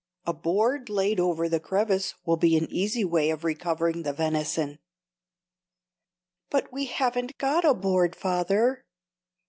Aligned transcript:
"A 0.25 0.33
board 0.33 0.89
laid 0.89 1.19
over 1.19 1.47
the 1.47 1.59
crevasse 1.59 2.15
will 2.25 2.35
be 2.35 2.57
an 2.57 2.67
easy 2.71 3.05
way 3.05 3.29
of 3.29 3.43
recovering 3.43 4.01
the 4.01 4.13
venison." 4.13 4.79
"But 6.49 6.73
we 6.73 6.85
haven't 6.85 7.37
got 7.37 7.63
a 7.65 7.75
board, 7.75 8.15
father." 8.15 8.83